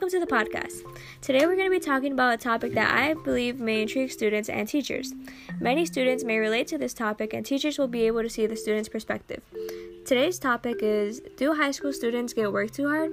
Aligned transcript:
Welcome 0.00 0.18
to 0.18 0.26
the 0.26 0.34
podcast. 0.34 0.80
Today 1.20 1.44
we're 1.44 1.56
going 1.56 1.70
to 1.70 1.78
be 1.78 1.78
talking 1.78 2.12
about 2.12 2.32
a 2.32 2.38
topic 2.38 2.72
that 2.72 2.90
I 2.90 3.12
believe 3.12 3.60
may 3.60 3.82
intrigue 3.82 4.10
students 4.10 4.48
and 4.48 4.66
teachers. 4.66 5.12
Many 5.60 5.84
students 5.84 6.24
may 6.24 6.38
relate 6.38 6.68
to 6.68 6.78
this 6.78 6.94
topic, 6.94 7.34
and 7.34 7.44
teachers 7.44 7.78
will 7.78 7.86
be 7.86 8.06
able 8.06 8.22
to 8.22 8.30
see 8.30 8.46
the 8.46 8.56
student's 8.56 8.88
perspective. 8.88 9.42
Today's 10.06 10.38
topic 10.38 10.78
is 10.80 11.20
Do 11.36 11.52
high 11.52 11.72
school 11.72 11.92
students 11.92 12.32
get 12.32 12.50
work 12.50 12.70
too 12.70 12.88
hard? 12.88 13.12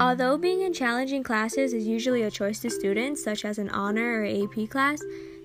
Although 0.00 0.38
being 0.38 0.62
in 0.62 0.72
challenging 0.72 1.22
classes 1.22 1.74
is 1.74 1.86
usually 1.86 2.22
a 2.22 2.30
choice 2.30 2.60
to 2.60 2.70
students, 2.70 3.22
such 3.22 3.44
as 3.44 3.58
an 3.58 3.68
honor 3.68 4.22
or 4.22 4.24
AP 4.24 4.70
class, 4.70 5.02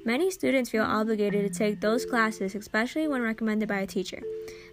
many 0.09 0.31
students 0.31 0.72
feel 0.72 0.81
obligated 0.81 1.45
to 1.45 1.55
take 1.55 1.81
those 1.81 2.04
classes, 2.04 2.55
especially 2.55 3.08
when 3.08 3.22
recommended 3.22 3.70
by 3.70 3.81
a 3.81 3.86
teacher. 3.86 4.23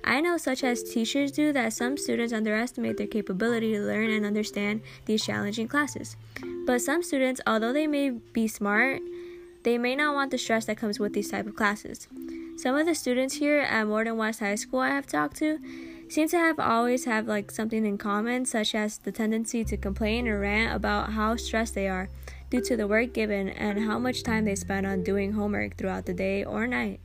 I 0.03 0.23
know, 0.23 0.39
such 0.39 0.65
as 0.65 0.83
teachers 0.83 1.31
do, 1.31 1.53
that 1.53 1.75
some 1.75 1.99
students 1.99 2.33
underestimate 2.33 2.97
their 2.97 3.07
capability 3.07 3.75
to 3.75 3.80
learn 3.80 4.09
and 4.09 4.25
understand 4.25 4.80
these 5.05 5.23
challenging 5.23 5.69
classes. 5.69 6.17
But 6.67 6.80
some 6.80 7.03
students, 7.03 7.43
although 7.47 7.75
they 7.75 7.87
may 7.87 8.13
be 8.33 8.49
smart, 8.49 9.03
they 9.63 9.77
may 9.77 9.95
not 9.95 10.15
want 10.15 10.30
the 10.30 10.39
stress 10.39 10.65
that 10.65 10.79
comes 10.79 10.99
with 10.99 11.13
these 11.13 11.30
type 11.30 11.47
of 11.47 11.55
classes. 11.55 12.09
Some 12.57 12.75
of 12.75 12.87
the 12.87 12.95
students 12.95 13.35
here 13.35 13.59
at 13.59 13.87
Morton 13.87 14.16
West 14.16 14.41
High 14.41 14.55
School 14.55 14.80
I 14.80 14.89
have 14.89 15.07
talked 15.07 15.37
to 15.37 15.59
seem 16.09 16.29
to 16.29 16.39
have 16.39 16.59
always 16.59 17.05
have 17.05 17.29
like 17.29 17.51
something 17.51 17.85
in 17.85 17.99
common, 17.99 18.47
such 18.47 18.75
as 18.75 18.97
the 18.97 19.13
tendency 19.13 19.65
to 19.65 19.77
complain 19.77 20.29
or 20.29 20.41
rant 20.41 20.75
about 20.75 21.13
how 21.13 21.37
stressed 21.37 21.75
they 21.75 21.88
are 21.88 22.09
due 22.51 22.61
to 22.61 22.77
the 22.77 22.87
work 22.87 23.13
given 23.13 23.49
and 23.49 23.80
how 23.80 23.99
much 23.99 24.23
time 24.23 24.45
they 24.45 24.55
spend 24.55 24.87
on 24.87 25.02
doing 25.02 25.33
homework 25.33 25.77
throughout 25.77 26.07
the 26.07 26.15
day 26.15 26.45
or 26.45 26.66
night. 26.66 27.01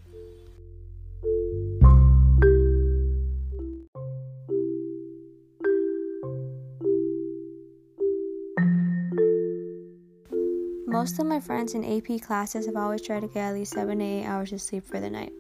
Most 10.88 11.20
of 11.20 11.26
my 11.26 11.40
friends 11.40 11.74
in 11.74 11.84
AP 11.84 12.22
classes 12.22 12.68
have 12.68 12.76
always 12.76 13.02
tried 13.02 13.22
to 13.22 13.28
get 13.28 13.48
at 13.48 13.54
least 13.54 13.74
7 13.74 13.98
to 13.98 14.06
8 14.06 14.26
hours 14.26 14.52
of 14.52 14.62
sleep 14.62 14.86
for 14.86 15.00
the 15.00 15.10
night. 15.10 15.32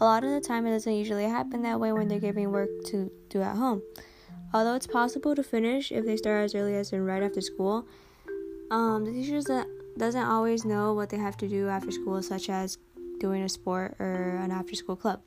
A 0.00 0.04
lot 0.04 0.22
of 0.22 0.30
the 0.30 0.40
time, 0.40 0.64
it 0.64 0.70
doesn't 0.70 0.92
usually 0.92 1.24
happen 1.24 1.62
that 1.62 1.80
way 1.80 1.92
when 1.92 2.06
they're 2.06 2.20
giving 2.20 2.52
work 2.52 2.68
to 2.86 3.10
do 3.28 3.42
at 3.42 3.56
home. 3.56 3.82
Although 4.54 4.76
it's 4.76 4.86
possible 4.86 5.34
to 5.34 5.42
finish 5.42 5.90
if 5.90 6.04
they 6.04 6.16
start 6.16 6.44
as 6.44 6.54
early 6.54 6.76
as 6.76 6.92
in 6.92 7.04
right 7.04 7.22
after 7.22 7.40
school, 7.40 7.88
um, 8.70 9.04
the 9.04 9.12
teachers 9.12 9.46
doesn't 9.96 10.22
always 10.22 10.64
know 10.64 10.92
what 10.94 11.08
they 11.08 11.16
have 11.16 11.36
to 11.38 11.48
do 11.48 11.68
after 11.68 11.90
school, 11.90 12.22
such 12.22 12.50
as 12.50 12.78
doing 13.18 13.42
a 13.42 13.48
sport 13.48 13.96
or 13.98 14.38
an 14.42 14.50
after 14.50 14.74
school 14.74 14.96
club. 14.96 15.20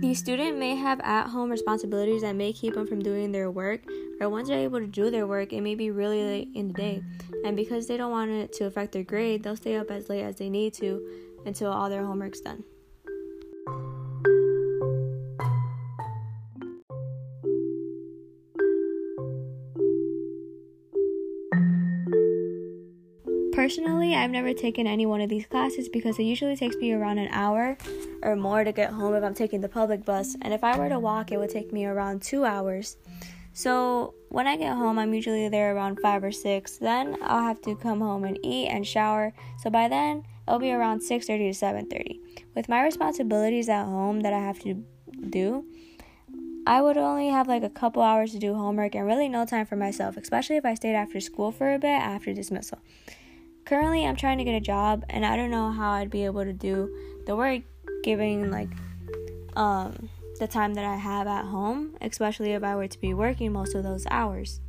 The 0.00 0.14
student 0.14 0.58
may 0.58 0.76
have 0.76 1.00
at 1.00 1.28
home 1.28 1.48
responsibilities 1.48 2.20
that 2.20 2.36
may 2.36 2.52
keep 2.52 2.74
them 2.74 2.86
from 2.86 3.02
doing 3.02 3.32
their 3.32 3.50
work, 3.50 3.80
or 4.20 4.28
once 4.28 4.48
they're 4.48 4.58
able 4.58 4.78
to 4.78 4.86
do 4.86 5.10
their 5.10 5.26
work, 5.26 5.54
it 5.54 5.62
may 5.62 5.74
be 5.74 5.90
really 5.90 6.22
late 6.22 6.48
in 6.54 6.68
the 6.68 6.74
day. 6.74 7.02
And 7.46 7.56
because 7.56 7.86
they 7.86 7.96
don't 7.96 8.10
want 8.10 8.30
it 8.30 8.52
to 8.54 8.66
affect 8.66 8.92
their 8.92 9.04
grade, 9.04 9.42
they'll 9.42 9.56
stay 9.56 9.76
up 9.76 9.90
as 9.90 10.10
late 10.10 10.22
as 10.22 10.36
they 10.36 10.50
need 10.50 10.74
to 10.74 11.00
until 11.46 11.70
all 11.72 11.88
their 11.88 12.04
homework's 12.04 12.40
done. 12.40 12.64
Personally, 23.54 24.14
I've 24.14 24.30
never 24.30 24.52
taken 24.52 24.86
any 24.86 25.06
one 25.06 25.20
of 25.20 25.28
these 25.28 25.46
classes 25.46 25.88
because 25.88 26.18
it 26.18 26.24
usually 26.24 26.56
takes 26.56 26.74
me 26.76 26.92
around 26.92 27.18
an 27.18 27.28
hour 27.30 27.76
or 28.22 28.34
more 28.34 28.64
to 28.64 28.72
get 28.72 28.90
home 28.90 29.14
if 29.14 29.22
I'm 29.22 29.34
taking 29.34 29.60
the 29.60 29.68
public 29.68 30.04
bus, 30.04 30.36
and 30.42 30.52
if 30.52 30.64
I 30.64 30.76
were 30.76 30.88
to 30.88 30.98
walk, 30.98 31.30
it 31.30 31.38
would 31.38 31.50
take 31.50 31.72
me 31.72 31.84
around 31.84 32.22
two 32.22 32.44
hours. 32.44 32.96
So 33.52 34.14
when 34.30 34.46
I 34.46 34.56
get 34.56 34.74
home, 34.74 34.98
I'm 34.98 35.12
usually 35.12 35.48
there 35.48 35.76
around 35.76 36.00
five 36.00 36.24
or 36.24 36.32
six. 36.32 36.78
Then 36.78 37.18
I'll 37.22 37.42
have 37.42 37.60
to 37.62 37.76
come 37.76 38.00
home 38.00 38.24
and 38.24 38.38
eat 38.42 38.68
and 38.68 38.86
shower. 38.86 39.32
So 39.62 39.70
by 39.70 39.88
then, 39.88 40.24
it'll 40.46 40.58
be 40.58 40.72
around 40.72 41.00
6:30 41.00 41.52
to 41.52 41.54
7:30. 41.54 42.20
With 42.54 42.68
my 42.68 42.82
responsibilities 42.82 43.68
at 43.68 43.84
home 43.84 44.20
that 44.20 44.32
I 44.32 44.40
have 44.40 44.58
to 44.60 44.84
do, 45.30 45.64
I 46.66 46.80
would 46.80 46.96
only 46.96 47.28
have 47.28 47.48
like 47.48 47.62
a 47.62 47.70
couple 47.70 48.02
hours 48.02 48.32
to 48.32 48.38
do 48.38 48.54
homework 48.54 48.94
and 48.94 49.06
really 49.06 49.28
no 49.28 49.44
time 49.44 49.66
for 49.66 49.76
myself, 49.76 50.16
especially 50.16 50.56
if 50.56 50.64
I 50.64 50.74
stayed 50.74 50.94
after 50.94 51.20
school 51.20 51.50
for 51.50 51.72
a 51.74 51.78
bit 51.78 51.88
after 51.88 52.32
dismissal. 52.32 52.78
Currently, 53.64 54.06
I'm 54.06 54.16
trying 54.16 54.38
to 54.38 54.44
get 54.44 54.54
a 54.54 54.60
job, 54.60 55.04
and 55.08 55.24
I 55.24 55.36
don't 55.36 55.50
know 55.50 55.70
how 55.70 55.92
I'd 55.92 56.10
be 56.10 56.24
able 56.24 56.44
to 56.44 56.52
do 56.52 56.94
the 57.26 57.36
work 57.36 57.62
given 58.02 58.50
like 58.50 58.68
um, 59.54 60.08
the 60.38 60.46
time 60.46 60.74
that 60.74 60.84
I 60.84 60.96
have 60.96 61.26
at 61.26 61.46
home, 61.46 61.96
especially 62.00 62.52
if 62.52 62.62
I 62.62 62.74
were 62.74 62.88
to 62.88 63.00
be 63.00 63.14
working 63.14 63.52
most 63.52 63.74
of 63.74 63.84
those 63.84 64.06
hours. 64.10 64.60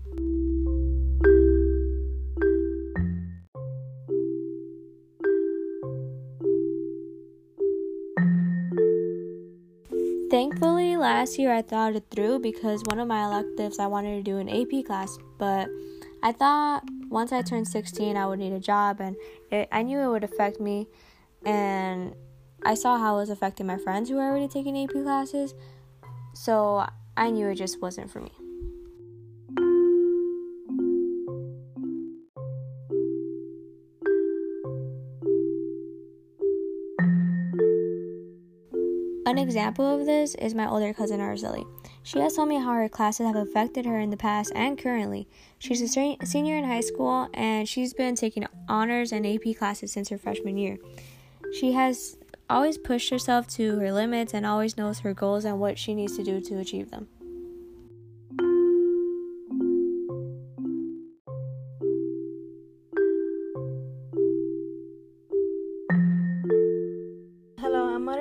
Last 11.24 11.40
year 11.40 11.54
I 11.54 11.62
thought 11.62 11.96
it 11.96 12.04
through 12.12 12.40
because 12.40 12.84
one 12.88 13.00
of 13.00 13.08
my 13.08 13.24
electives 13.24 13.80
I 13.80 13.88
wanted 13.88 14.18
to 14.18 14.24
do 14.24 14.40
an 14.40 14.50
AP 14.50 14.86
class, 14.86 15.18
but 15.38 15.70
I 16.22 16.34
thought 16.34 16.84
once 17.08 17.32
I 17.32 17.42
turned 17.42 17.66
16 17.66 18.18
I 18.18 18.26
would 18.26 18.40
need 18.40 18.52
a 18.52 18.60
job 18.60 19.00
and 19.00 19.16
it, 19.50 19.70
I 19.72 19.84
knew 19.84 20.02
it 20.02 20.10
would 20.10 20.26
affect 20.26 20.60
me 20.60 20.86
and 21.46 22.14
I 22.66 22.74
saw 22.74 22.98
how 22.98 23.16
it 23.16 23.20
was 23.20 23.30
affecting 23.30 23.66
my 23.66 23.78
friends 23.78 24.10
who 24.10 24.18
were 24.18 24.24
already 24.24 24.50
taking 24.50 24.78
AP 24.78 24.92
classes, 24.92 25.54
so 26.34 26.86
I 27.16 27.30
knew 27.30 27.48
it 27.48 27.56
just 27.56 27.82
wasn't 27.82 28.12
for 28.12 28.20
me. 28.20 28.43
Example 39.54 39.86
of 39.86 40.08
this 40.08 40.34
is 40.36 40.56
my 40.56 40.68
older 40.68 40.92
cousin 40.96 41.20
Araceli. 41.20 41.64
She 42.02 42.18
has 42.20 42.36
told 42.36 42.50
me 42.50 42.56
how 42.56 42.74
her 42.74 42.90
classes 42.90 43.28
have 43.28 43.36
affected 43.36 43.86
her 43.86 44.00
in 44.00 44.10
the 44.10 44.18
past 44.18 44.52
and 44.56 44.80
currently. 44.80 45.28
She's 45.60 45.80
a 45.80 46.18
senior 46.26 46.58
in 46.58 46.64
high 46.64 46.82
school 46.82 47.30
and 47.36 47.70
she's 47.70 47.94
been 47.94 48.16
taking 48.16 48.48
honors 48.68 49.12
and 49.12 49.28
AP 49.28 49.56
classes 49.56 49.92
since 49.92 50.10
her 50.10 50.18
freshman 50.18 50.58
year. 50.58 50.80
She 51.60 51.74
has 51.74 52.18
always 52.50 52.80
pushed 52.80 53.12
herself 53.12 53.48
to 53.50 53.78
her 53.78 53.94
limits 53.94 54.34
and 54.34 54.44
always 54.44 54.76
knows 54.76 55.02
her 55.02 55.14
goals 55.14 55.46
and 55.46 55.60
what 55.60 55.78
she 55.78 55.94
needs 55.94 56.18
to 56.18 56.24
do 56.24 56.42
to 56.42 56.58
achieve 56.58 56.90
them. 56.90 57.10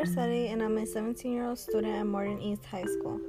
Marceli 0.02 0.52
and 0.52 0.60
I'm 0.60 0.76
a 0.78 0.84
17 0.84 1.32
year 1.32 1.46
old 1.46 1.60
student 1.60 1.94
at 1.94 2.04
Morton 2.04 2.40
East 2.40 2.64
High 2.64 2.82
School. 2.82 3.20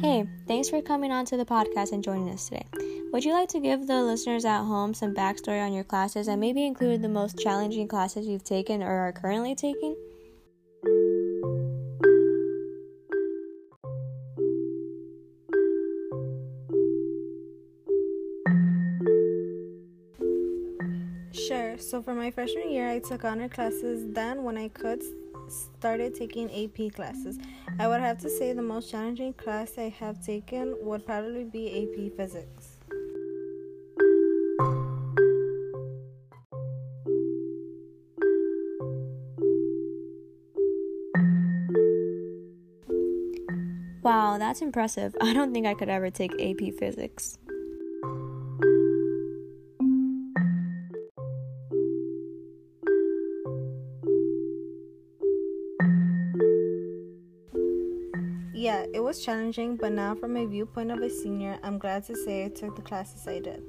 Hey, 0.00 0.24
thanks 0.46 0.70
for 0.70 0.80
coming 0.80 1.12
on 1.12 1.26
to 1.26 1.36
the 1.36 1.44
podcast 1.44 1.92
and 1.92 2.02
joining 2.02 2.30
us 2.30 2.48
today. 2.48 2.66
Would 3.12 3.26
you 3.26 3.34
like 3.34 3.50
to 3.50 3.60
give 3.60 3.86
the 3.86 4.02
listeners 4.02 4.46
at 4.46 4.62
home 4.62 4.94
some 4.94 5.14
backstory 5.14 5.62
on 5.62 5.74
your 5.74 5.84
classes 5.84 6.26
and 6.28 6.40
maybe 6.40 6.64
include 6.64 7.02
the 7.02 7.08
most 7.10 7.38
challenging 7.38 7.86
classes 7.86 8.26
you've 8.26 8.44
taken 8.44 8.82
or 8.82 9.08
are 9.08 9.12
currently 9.12 9.54
taking? 9.54 9.94
So 21.88 22.02
for 22.02 22.14
my 22.14 22.30
freshman 22.30 22.70
year, 22.70 22.86
I 22.90 22.98
took 22.98 23.24
honor 23.24 23.48
classes. 23.48 24.12
Then, 24.12 24.44
when 24.44 24.58
I 24.58 24.68
could, 24.68 25.02
started 25.48 26.14
taking 26.14 26.50
AP 26.50 26.92
classes. 26.94 27.38
I 27.78 27.88
would 27.88 28.00
have 28.00 28.18
to 28.18 28.28
say 28.28 28.52
the 28.52 28.60
most 28.60 28.90
challenging 28.90 29.32
class 29.32 29.78
I 29.78 29.88
have 29.98 30.24
taken 30.24 30.76
would 30.82 31.06
probably 31.06 31.44
be 31.44 31.66
AP 31.82 32.14
Physics. 32.14 32.76
Wow, 44.02 44.36
that's 44.38 44.60
impressive. 44.60 45.16
I 45.22 45.32
don't 45.32 45.54
think 45.54 45.66
I 45.66 45.72
could 45.72 45.88
ever 45.88 46.10
take 46.10 46.32
AP 46.32 46.74
Physics. 46.78 47.38
Yeah, 58.58 58.86
it 58.92 58.98
was 58.98 59.24
challenging, 59.24 59.76
but 59.76 59.92
now, 59.92 60.16
from 60.16 60.36
a 60.36 60.44
viewpoint 60.44 60.90
of 60.90 60.98
a 61.00 61.08
senior, 61.08 61.60
I'm 61.62 61.78
glad 61.78 62.04
to 62.06 62.16
say 62.16 62.44
I 62.44 62.48
took 62.48 62.74
the 62.74 62.82
classes 62.82 63.28
I 63.28 63.38
did. 63.38 63.62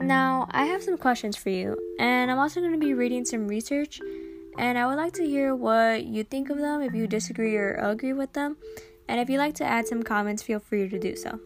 Now, 0.00 0.48
I 0.52 0.64
have 0.64 0.82
some 0.82 0.96
questions 0.96 1.36
for 1.36 1.50
you, 1.50 1.76
and 1.98 2.30
I'm 2.30 2.38
also 2.38 2.60
going 2.60 2.72
to 2.72 2.78
be 2.78 2.94
reading 2.94 3.26
some 3.26 3.46
research, 3.46 4.00
and 4.56 4.78
I 4.78 4.86
would 4.86 4.96
like 4.96 5.12
to 5.20 5.22
hear 5.22 5.54
what 5.54 6.06
you 6.06 6.24
think 6.24 6.48
of 6.48 6.56
them, 6.56 6.80
if 6.80 6.94
you 6.94 7.06
disagree 7.06 7.58
or 7.58 7.74
agree 7.74 8.14
with 8.14 8.32
them, 8.32 8.56
and 9.06 9.20
if 9.20 9.28
you'd 9.28 9.36
like 9.36 9.56
to 9.56 9.64
add 9.64 9.86
some 9.86 10.02
comments, 10.02 10.42
feel 10.42 10.60
free 10.60 10.88
to 10.88 10.98
do 10.98 11.14
so. 11.14 11.38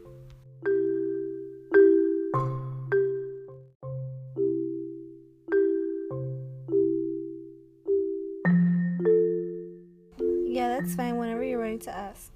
That's 10.88 10.96
fine 10.96 11.18
whenever 11.18 11.44
you're 11.44 11.60
ready 11.60 11.76
to 11.76 11.94
ask. 11.94 12.32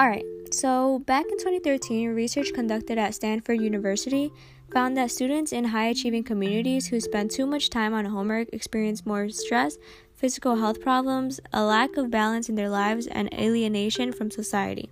Alright, 0.00 0.24
so 0.50 1.00
back 1.00 1.26
in 1.26 1.36
2013, 1.36 2.08
research 2.14 2.54
conducted 2.54 2.96
at 2.96 3.14
Stanford 3.14 3.60
University 3.60 4.32
found 4.72 4.96
that 4.96 5.10
students 5.10 5.52
in 5.52 5.64
high 5.64 5.88
achieving 5.88 6.24
communities 6.24 6.86
who 6.86 7.00
spend 7.00 7.30
too 7.30 7.44
much 7.44 7.68
time 7.68 7.92
on 7.92 8.06
homework 8.06 8.48
experience 8.54 9.04
more 9.04 9.28
stress, 9.28 9.76
physical 10.14 10.56
health 10.56 10.80
problems, 10.80 11.38
a 11.52 11.62
lack 11.62 11.98
of 11.98 12.10
balance 12.10 12.48
in 12.48 12.54
their 12.54 12.70
lives, 12.70 13.06
and 13.06 13.30
alienation 13.34 14.10
from 14.10 14.30
society. 14.30 14.88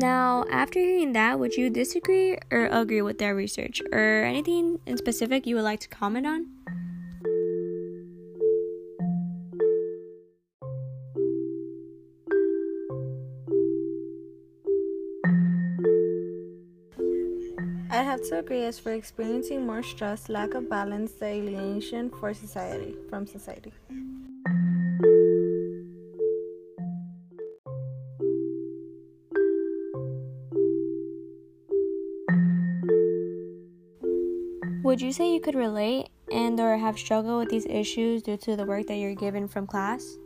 Now, 0.00 0.46
after 0.50 0.80
hearing 0.80 1.12
that, 1.12 1.38
would 1.38 1.56
you 1.56 1.68
disagree 1.68 2.38
or 2.50 2.68
agree 2.72 3.02
with 3.02 3.18
their 3.18 3.34
research, 3.34 3.82
or 3.92 4.24
anything 4.24 4.80
in 4.86 4.96
specific 4.96 5.46
you 5.46 5.56
would 5.56 5.64
like 5.64 5.80
to 5.80 5.88
comment 5.88 6.26
on? 6.26 6.46
I 17.90 18.02
have 18.02 18.22
to 18.30 18.38
agree 18.38 18.64
as 18.64 18.78
for 18.78 18.92
experiencing 18.92 19.66
more 19.66 19.82
stress, 19.82 20.30
lack 20.30 20.54
of 20.54 20.70
balance, 20.70 21.12
the 21.12 21.26
alienation 21.26 22.08
for 22.08 22.32
society 22.32 22.96
from 23.10 23.26
society. 23.26 23.72
Would 34.90 35.00
you 35.00 35.12
say 35.12 35.32
you 35.32 35.40
could 35.40 35.54
relate 35.54 36.08
and 36.32 36.58
or 36.58 36.76
have 36.76 36.98
struggled 36.98 37.38
with 37.38 37.48
these 37.48 37.64
issues 37.66 38.22
due 38.22 38.36
to 38.38 38.56
the 38.56 38.64
work 38.64 38.88
that 38.88 38.96
you're 38.96 39.14
given 39.14 39.46
from 39.46 39.64
class? 39.64 40.18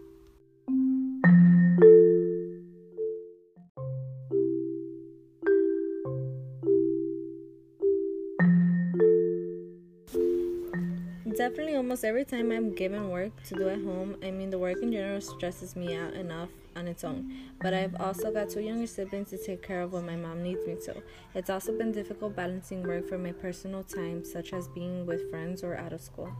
Definitely, 11.37 11.75
almost 11.75 12.05
every 12.05 12.25
time 12.25 12.53
I'm 12.53 12.75
given 12.75 13.11
work 13.11 13.33
to 13.45 13.55
do 13.57 13.69
at 13.69 13.83
home, 13.83 14.17
I 14.23 14.31
mean, 14.31 14.51
the 14.51 14.59
work 14.59 14.81
in 14.81 14.93
general 14.93 15.21
stresses 15.21 15.75
me 15.75 15.97
out 15.97 16.15
enough 16.15 16.49
on 16.77 16.87
its 16.87 17.03
own. 17.03 17.35
But 17.61 17.75
I've 17.75 18.01
also 18.01 18.31
got 18.31 18.51
two 18.51 18.61
younger 18.61 18.87
siblings 18.87 19.31
to 19.31 19.39
take 19.39 19.61
care 19.61 19.83
of 19.83 19.93
when 19.93 20.07
my 20.07 20.15
mom 20.15 20.45
needs 20.45 20.65
me 20.65 20.77
to. 20.85 21.03
It's 21.35 21.51
also 21.51 21.77
been 21.77 21.91
difficult 21.91 22.37
balancing 22.37 22.85
work 22.85 23.09
for 23.09 23.19
my 23.19 23.33
personal 23.33 23.83
time, 23.83 24.25
such 24.25 24.53
as 24.53 24.69
being 24.69 25.07
with 25.07 25.29
friends 25.29 25.65
or 25.65 25.77
out 25.77 25.93
of 25.93 26.01
school. 26.01 26.33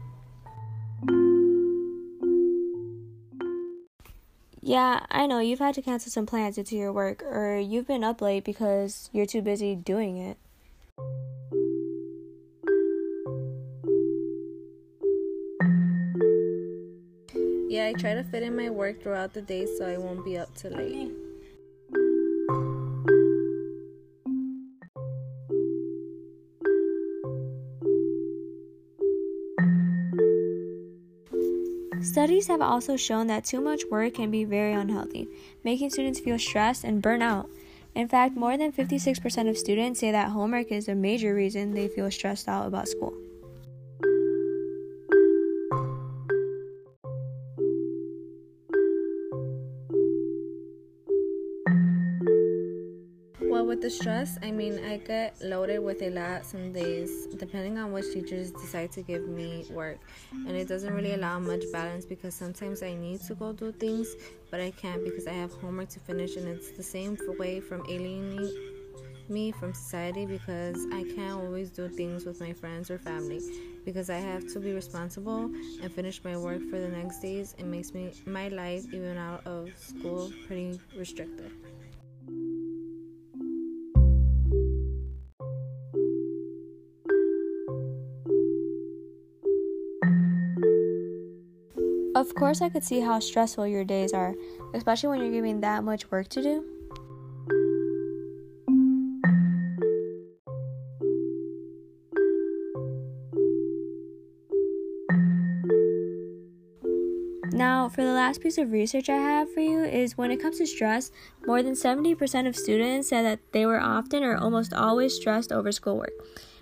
Yeah, 4.61 5.05
I 5.11 5.27
know 5.27 5.39
you've 5.39 5.59
had 5.59 5.75
to 5.75 5.81
cancel 5.81 6.09
some 6.09 6.25
plans 6.25 6.55
due 6.55 6.63
to 6.63 6.75
your 6.75 6.93
work, 6.93 7.21
or 7.21 7.57
you've 7.57 7.87
been 7.87 8.03
up 8.03 8.21
late 8.21 8.45
because 8.45 9.09
you're 9.11 9.25
too 9.25 9.41
busy 9.41 9.75
doing 9.75 10.17
it. 10.17 10.37
Yeah, 17.75 17.87
I 17.87 17.91
try 17.91 18.13
to 18.13 18.23
fit 18.23 18.41
in 18.41 18.55
my 18.55 18.69
work 18.69 19.03
throughout 19.03 19.33
the 19.33 19.41
day 19.41 19.65
so 19.65 19.85
I 19.85 19.97
won't 19.97 20.23
be 20.23 20.37
up 20.37 20.47
too 20.55 20.69
late. 20.69 21.11
Studies 32.01 32.47
have 32.47 32.61
also 32.61 32.95
shown 32.95 33.27
that 33.27 33.43
too 33.43 33.59
much 33.59 33.83
work 33.91 34.13
can 34.13 34.31
be 34.31 34.45
very 34.45 34.71
unhealthy, 34.71 35.27
making 35.65 35.89
students 35.89 36.21
feel 36.21 36.39
stressed 36.39 36.85
and 36.85 37.01
burn 37.01 37.21
out. 37.21 37.49
In 37.93 38.07
fact, 38.07 38.37
more 38.37 38.55
than 38.55 38.71
56% 38.71 39.49
of 39.49 39.57
students 39.57 39.99
say 39.99 40.11
that 40.11 40.29
homework 40.29 40.71
is 40.71 40.87
a 40.87 40.95
major 40.95 41.35
reason 41.35 41.73
they 41.73 41.89
feel 41.89 42.09
stressed 42.09 42.47
out 42.47 42.67
about 42.67 42.87
school. 42.87 43.24
With 53.75 53.83
the 53.83 53.89
stress, 53.89 54.37
I 54.41 54.51
mean, 54.51 54.85
I 54.85 54.95
get 54.97 55.35
loaded 55.41 55.79
with 55.79 56.01
a 56.01 56.09
lot 56.09 56.45
some 56.45 56.71
days, 56.71 57.27
depending 57.35 57.77
on 57.77 57.91
which 57.91 58.05
teachers 58.13 58.51
decide 58.51 58.93
to 58.93 59.01
give 59.01 59.27
me 59.27 59.65
work. 59.69 59.97
And 60.31 60.51
it 60.51 60.69
doesn't 60.69 60.93
really 60.93 61.13
allow 61.13 61.39
much 61.39 61.63
balance 61.73 62.05
because 62.05 62.33
sometimes 62.33 62.81
I 62.81 62.93
need 62.93 63.19
to 63.27 63.35
go 63.35 63.51
do 63.51 63.73
things, 63.73 64.07
but 64.49 64.61
I 64.61 64.71
can't 64.71 65.03
because 65.03 65.27
I 65.27 65.33
have 65.33 65.51
homework 65.55 65.89
to 65.89 65.99
finish. 65.99 66.37
And 66.37 66.47
it's 66.47 66.71
the 66.71 66.83
same 66.83 67.17
way 67.37 67.59
from 67.59 67.83
alienating 67.89 68.49
me 69.27 69.51
from 69.51 69.73
society 69.73 70.25
because 70.25 70.85
I 70.93 71.03
can't 71.03 71.41
always 71.41 71.69
do 71.69 71.89
things 71.89 72.25
with 72.25 72.39
my 72.39 72.53
friends 72.53 72.89
or 72.89 72.97
family 72.97 73.41
because 73.83 74.09
I 74.09 74.19
have 74.19 74.47
to 74.53 74.59
be 74.61 74.71
responsible 74.71 75.51
and 75.81 75.91
finish 75.91 76.23
my 76.23 76.37
work 76.37 76.61
for 76.69 76.79
the 76.79 76.87
next 76.87 77.19
days. 77.19 77.55
It 77.57 77.65
makes 77.65 77.93
me 77.93 78.13
my 78.25 78.47
life 78.47 78.85
even 78.93 79.17
out 79.17 79.45
of 79.45 79.69
school 79.77 80.31
pretty 80.47 80.79
restricted. 80.95 81.51
Of 92.25 92.33
course, 92.33 92.59
I 92.59 92.69
could 92.69 92.83
see 92.83 93.01
how 93.01 93.19
stressful 93.19 93.67
your 93.67 93.85
days 93.85 94.11
are, 94.11 94.33
especially 94.73 95.09
when 95.09 95.19
you're 95.19 95.31
given 95.31 95.61
that 95.61 95.83
much 95.83 96.09
work 96.09 96.27
to 96.29 96.41
do. 96.41 96.65
Now, 107.53 107.89
for 107.89 108.03
the 108.03 108.11
last 108.11 108.41
piece 108.41 108.57
of 108.57 108.71
research 108.71 109.07
I 109.07 109.17
have 109.17 109.53
for 109.53 109.59
you 109.59 109.83
is 109.83 110.17
when 110.17 110.31
it 110.31 110.41
comes 110.41 110.57
to 110.57 110.65
stress, 110.65 111.11
more 111.45 111.61
than 111.61 111.73
70% 111.73 112.47
of 112.47 112.55
students 112.55 113.07
said 113.09 113.23
that 113.23 113.39
they 113.51 113.67
were 113.67 113.79
often 113.79 114.23
or 114.23 114.35
almost 114.35 114.73
always 114.73 115.13
stressed 115.13 115.51
over 115.51 115.71
schoolwork, 115.71 116.13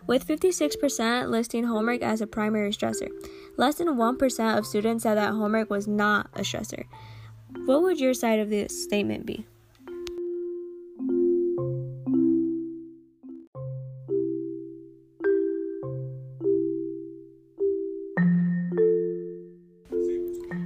with 0.07 0.27
56% 0.27 1.29
listing 1.29 1.63
homework 1.63 2.01
as 2.01 2.19
a 2.19 2.27
primary 2.27 2.71
stressor. 2.71 3.07
Less 3.55 3.75
than 3.75 3.87
1% 3.87 4.57
of 4.57 4.65
students 4.65 5.03
said 5.03 5.15
that 5.15 5.31
homework 5.31 5.69
was 5.69 5.87
not 5.87 6.29
a 6.33 6.41
stressor. 6.41 6.85
What 7.65 7.83
would 7.83 7.99
your 7.99 8.13
side 8.13 8.39
of 8.39 8.49
this 8.49 8.83
statement 8.83 9.25
be? 9.25 9.45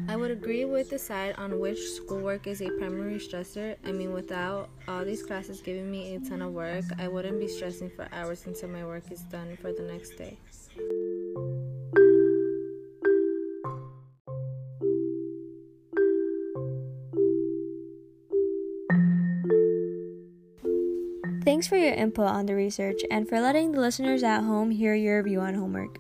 I 0.10 0.16
would 0.16 0.32
agree 0.32 0.66
with 0.66 0.90
the 0.90 0.98
side 0.98 1.36
on 1.38 1.60
which 1.60 1.78
schoolwork 1.92 2.48
is 2.48 2.62
a 2.62 2.70
primary 2.80 3.20
stressor. 3.20 3.76
I 3.86 3.92
mean, 3.92 4.14
without 4.14 4.70
all 4.88 5.04
these 5.04 5.22
classes 5.22 5.62
giving 5.62 5.92
me 5.92 6.16
a 6.16 6.20
ton 6.22 6.42
of 6.42 6.54
work, 6.54 6.86
I 6.98 7.10
wouldn't 7.10 7.40
be 7.40 7.48
stressing 7.50 7.90
for 7.90 8.08
hours 8.14 8.46
until 8.46 8.70
my 8.70 8.86
work 8.86 9.12
is 9.12 9.22
done 9.24 9.58
for 9.62 9.74
the 9.74 9.84
next 9.84 10.12
day. 10.12 10.40
Thanks 21.58 21.70
for 21.70 21.76
your 21.76 21.96
input 21.96 22.28
on 22.28 22.46
the 22.46 22.54
research 22.54 23.02
and 23.10 23.28
for 23.28 23.42
letting 23.42 23.72
the 23.72 23.82
listeners 23.82 24.22
at 24.22 24.42
home 24.42 24.70
hear 24.70 24.94
your 24.94 25.24
view 25.24 25.40
on 25.40 25.56
homework. 25.56 25.98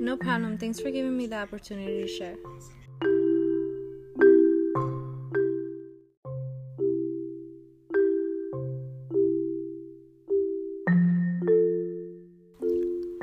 No 0.00 0.16
problem. 0.16 0.56
Thanks 0.58 0.78
for 0.78 0.92
giving 0.92 1.16
me 1.16 1.26
the 1.26 1.38
opportunity 1.38 2.02
to 2.02 2.06
share. 2.06 2.36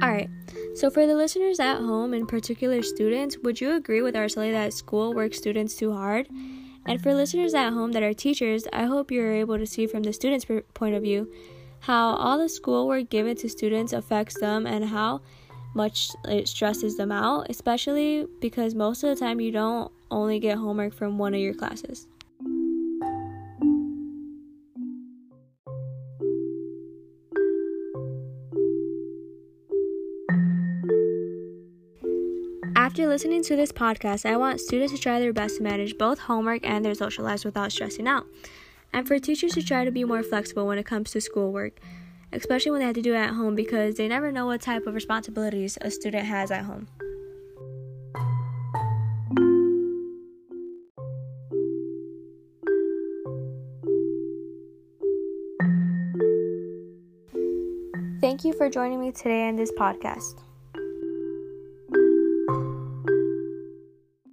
Alright, 0.07 0.29
so 0.73 0.89
for 0.89 1.05
the 1.05 1.17
listeners 1.17 1.59
at 1.59 1.79
home, 1.79 2.13
in 2.13 2.25
particular 2.25 2.81
students, 2.81 3.37
would 3.39 3.59
you 3.59 3.73
agree 3.73 4.01
with 4.01 4.15
our 4.15 4.27
Araceli 4.27 4.53
that 4.53 4.71
school 4.71 5.13
works 5.13 5.37
students 5.37 5.75
too 5.75 5.91
hard? 5.91 6.29
And 6.85 7.03
for 7.03 7.13
listeners 7.13 7.53
at 7.53 7.73
home 7.73 7.91
that 7.91 8.03
are 8.03 8.13
teachers, 8.13 8.65
I 8.71 8.85
hope 8.85 9.11
you're 9.11 9.33
able 9.33 9.57
to 9.57 9.65
see 9.65 9.85
from 9.85 10.03
the 10.03 10.13
students' 10.13 10.45
point 10.73 10.95
of 10.95 11.03
view 11.03 11.29
how 11.81 12.15
all 12.15 12.37
the 12.37 12.47
schoolwork 12.47 13.09
given 13.09 13.35
to 13.35 13.49
students 13.49 13.91
affects 13.91 14.39
them 14.39 14.65
and 14.65 14.85
how 14.85 15.23
much 15.75 16.11
it 16.23 16.47
stresses 16.47 16.95
them 16.95 17.11
out, 17.11 17.47
especially 17.49 18.27
because 18.39 18.73
most 18.73 19.03
of 19.03 19.09
the 19.09 19.19
time 19.19 19.41
you 19.41 19.51
don't 19.51 19.91
only 20.09 20.39
get 20.39 20.57
homework 20.57 20.93
from 20.93 21.17
one 21.17 21.33
of 21.33 21.41
your 21.41 21.53
classes. 21.53 22.07
Listening 33.07 33.41
to 33.43 33.55
this 33.55 33.71
podcast, 33.71 34.29
I 34.29 34.35
want 34.35 34.59
students 34.59 34.93
to 34.93 34.99
try 34.99 35.19
their 35.19 35.31
best 35.31 35.57
to 35.57 35.63
manage 35.63 35.97
both 35.97 36.19
homework 36.19 36.67
and 36.67 36.83
their 36.83 36.93
social 36.93 37.23
lives 37.23 37.45
without 37.45 37.71
stressing 37.71 38.05
out. 38.05 38.27
And 38.91 39.07
for 39.07 39.17
teachers 39.17 39.53
to 39.53 39.63
try 39.63 39.85
to 39.85 39.91
be 39.91 40.03
more 40.03 40.21
flexible 40.21 40.67
when 40.67 40.77
it 40.77 40.85
comes 40.85 41.11
to 41.11 41.21
schoolwork, 41.21 41.79
especially 42.33 42.71
when 42.71 42.81
they 42.81 42.85
have 42.85 42.95
to 42.95 43.01
do 43.01 43.13
it 43.13 43.19
at 43.19 43.29
home 43.31 43.55
because 43.55 43.95
they 43.95 44.09
never 44.09 44.31
know 44.31 44.45
what 44.45 44.61
type 44.61 44.85
of 44.85 44.93
responsibilities 44.93 45.77
a 45.81 45.89
student 45.89 46.25
has 46.25 46.51
at 46.51 46.65
home. 46.65 46.87
Thank 58.19 58.43
you 58.43 58.53
for 58.53 58.69
joining 58.69 58.99
me 58.99 59.11
today 59.11 59.47
in 59.47 59.55
this 59.55 59.71
podcast. 59.71 60.47